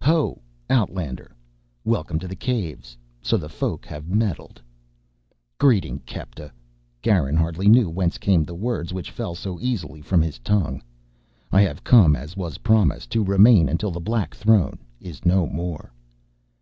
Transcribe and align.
"Ho, 0.00 0.40
outlander! 0.70 1.36
Welcome 1.84 2.18
to 2.20 2.26
the 2.26 2.34
Caves. 2.34 2.96
So 3.20 3.36
the 3.36 3.50
Folk 3.50 3.84
have 3.84 4.08
meddled" 4.08 4.62
"Greeting, 5.60 6.00
Kepta." 6.06 6.50
Garin 7.02 7.36
hardly 7.36 7.68
knew 7.68 7.90
whence 7.90 8.16
came 8.16 8.42
the 8.42 8.54
words 8.54 8.94
which 8.94 9.10
fell 9.10 9.34
so 9.34 9.60
easily 9.60 10.00
from 10.00 10.22
his 10.22 10.38
tongue. 10.38 10.82
"I 11.50 11.60
have 11.60 11.84
come 11.84 12.16
as 12.16 12.38
was 12.38 12.56
promised, 12.64 13.10
to 13.10 13.22
remain 13.22 13.68
until 13.68 13.90
the 13.90 14.00
Black 14.00 14.34
Throne 14.34 14.78
is 14.98 15.26
no 15.26 15.46
more." 15.46 15.92